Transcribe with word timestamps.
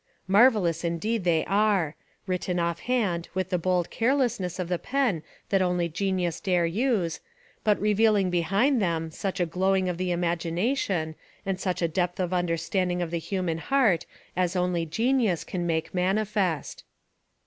Marvellous 0.27 0.83
indeed 0.83 1.25
they 1.25 1.45
are. 1.45 1.95
Written 2.25 2.57
off 2.59 2.79
hand 2.79 3.29
with 3.35 3.51
the 3.51 3.59
bold 3.59 3.91
carelessness 3.91 4.57
of 4.57 4.67
the 4.67 4.79
pen 4.79 5.21
that 5.49 5.61
only 5.61 5.87
genius 5.89 6.39
dare 6.39 6.65
use, 6.65 7.19
but 7.63 7.79
revealing 7.79 8.31
behind 8.31 8.81
them 8.81 9.11
such 9.11 9.39
a 9.39 9.45
glowing 9.45 9.87
of 9.87 9.99
the 9.99 10.09
imagination 10.11 11.13
and 11.45 11.59
such 11.59 11.83
a 11.83 11.87
depth 11.87 12.19
of 12.19 12.33
understanding 12.33 12.99
of 12.99 13.11
the 13.11 13.19
human 13.19 13.59
heart 13.59 14.07
as 14.35 14.55
only 14.55 14.87
genius 14.87 15.43
can 15.43 15.67
make 15.67 15.93
manifest. 15.93 16.83